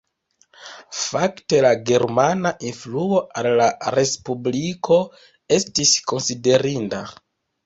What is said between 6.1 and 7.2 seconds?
konsiderinda.